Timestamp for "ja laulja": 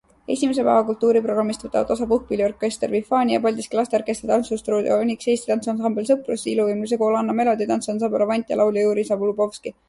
8.55-8.89